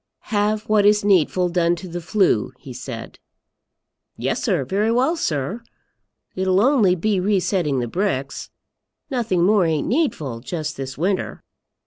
"Have 0.33 0.67
what 0.67 0.83
is 0.83 1.05
needful 1.05 1.49
done 1.49 1.75
to 1.75 1.87
the 1.87 2.01
flue," 2.01 2.53
he 2.57 2.73
said. 2.73 3.19
"Yes, 4.17 4.41
sir; 4.43 4.65
very 4.65 4.91
well, 4.91 5.15
sir. 5.15 5.61
It'll 6.33 6.59
only 6.59 6.95
be 6.95 7.19
re 7.19 7.39
setting 7.39 7.77
the 7.81 7.87
bricks. 7.87 8.49
Nothing 9.11 9.43
more 9.43 9.63
ain't 9.67 9.87
needful, 9.87 10.39
just 10.39 10.75
this 10.75 10.97
winter." 10.97 11.43